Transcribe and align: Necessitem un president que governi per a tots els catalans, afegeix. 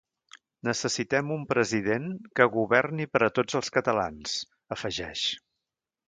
Necessitem 0.67 1.27
un 1.33 1.41
president 1.51 2.07
que 2.39 2.47
governi 2.55 3.07
per 3.17 3.21
a 3.27 3.29
tots 3.39 3.59
els 3.59 3.69
catalans, 3.75 4.33
afegeix. 4.77 5.27